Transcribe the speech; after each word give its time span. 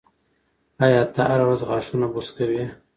ایا 0.85 1.03
ته 1.13 1.21
هره 1.29 1.43
ورځ 1.47 1.61
غاښونه 1.69 2.07
برس 2.13 2.29
کوې؟ 2.37 2.63